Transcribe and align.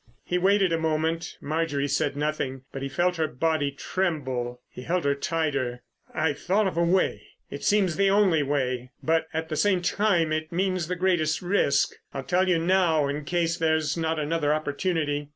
He 0.23 0.39
waited 0.39 0.73
a 0.73 0.79
moment. 0.79 1.37
Marjorie 1.41 1.87
said 1.87 2.15
nothing, 2.17 2.63
but 2.71 2.81
he 2.81 2.89
felt 2.89 3.17
her 3.17 3.27
body 3.27 3.69
tremble. 3.69 4.59
He 4.67 4.81
held 4.81 5.05
her 5.05 5.13
tighter. 5.13 5.83
"I've 6.11 6.39
thought 6.39 6.65
of 6.65 6.75
a 6.75 6.81
way. 6.83 7.21
It 7.51 7.63
seems 7.63 7.95
the 7.97 8.09
only 8.09 8.41
way, 8.41 8.89
but, 9.03 9.27
at 9.31 9.49
the 9.49 9.55
same 9.55 9.83
time, 9.83 10.31
it 10.33 10.51
means 10.51 10.87
the 10.87 10.95
greatest 10.95 11.43
risk. 11.43 11.91
I'll 12.15 12.23
tell 12.23 12.49
you 12.49 12.57
now 12.57 13.07
in 13.07 13.25
case 13.25 13.57
there's 13.57 13.95
not 13.95 14.17
another 14.17 14.51
opportunity. 14.55 15.29